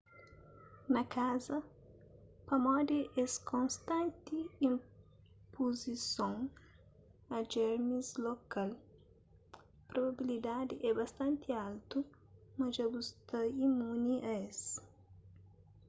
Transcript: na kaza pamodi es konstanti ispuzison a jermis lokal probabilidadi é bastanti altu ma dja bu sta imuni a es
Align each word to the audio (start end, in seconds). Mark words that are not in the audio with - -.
na 0.93 1.01
kaza 1.13 1.57
pamodi 2.47 2.99
es 3.21 3.33
konstanti 3.51 4.39
ispuzison 4.67 6.37
a 7.35 7.37
jermis 7.51 8.07
lokal 8.25 8.69
probabilidadi 9.89 10.75
é 10.87 10.89
bastanti 10.99 11.49
altu 11.65 11.99
ma 12.57 12.65
dja 12.73 12.85
bu 12.91 12.99
sta 13.09 13.39
imuni 13.65 14.15
a 14.31 14.33
es 14.49 14.61